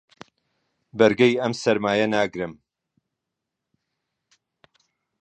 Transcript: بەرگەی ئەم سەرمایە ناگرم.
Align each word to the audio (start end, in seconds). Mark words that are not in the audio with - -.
بەرگەی 0.97 1.33
ئەم 1.41 1.53
سەرمایە 1.61 2.07
ناگرم. 2.15 2.53